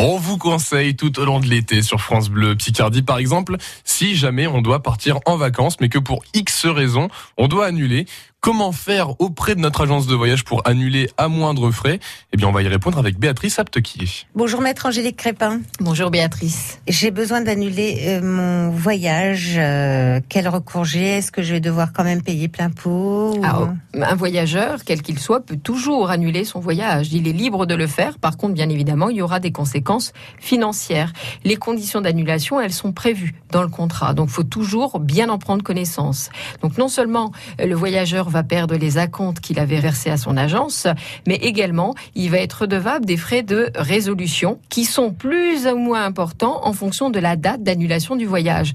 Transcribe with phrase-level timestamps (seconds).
[0.00, 4.14] On vous conseille tout au long de l'été sur France Bleu Picardie par exemple, si
[4.14, 8.06] jamais on doit partir en vacances mais que pour X raisons, on doit annuler.
[8.40, 11.98] Comment faire auprès de notre agence de voyage pour annuler à moindre frais?
[12.32, 14.06] Eh bien, on va y répondre avec Béatrice Aptequier.
[14.36, 15.60] Bonjour maître Angélique Crépin.
[15.80, 16.78] Bonjour Béatrice.
[16.86, 19.54] J'ai besoin d'annuler euh, mon voyage.
[19.56, 21.18] Euh, quel recours j'ai?
[21.18, 23.44] Est-ce que je vais devoir quand même payer plein pot ou...
[23.44, 27.12] Alors, un voyageur, quel qu'il soit, peut toujours annuler son voyage.
[27.12, 28.18] Il est libre de le faire.
[28.18, 31.12] Par contre, bien évidemment, il y aura des conséquences financières.
[31.44, 34.14] Les conditions d'annulation, elles sont prévues dans le contrat.
[34.14, 36.30] Donc, faut toujours bien en prendre connaissance.
[36.62, 40.86] Donc, non seulement le voyageur va perdre les acomptes qu'il avait versés à son agence,
[41.26, 46.04] mais également il va être redevable des frais de résolution qui sont plus ou moins
[46.04, 48.72] importants en fonction de la date d'annulation du voyage.